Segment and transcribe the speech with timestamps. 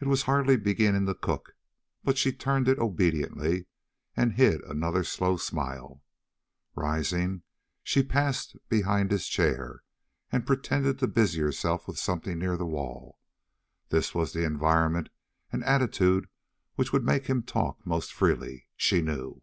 [0.00, 1.54] It was hardly beginning to cook,
[2.02, 3.66] but she turned it obediently
[4.16, 6.02] and hid another slow smile.
[6.74, 7.42] Rising,
[7.84, 9.84] she passed behind his chair,
[10.32, 13.20] and pretended to busy herself with something near the wall.
[13.90, 15.08] This was the environment
[15.52, 16.28] and attitude
[16.74, 19.40] which would make him talk most freely, she knew.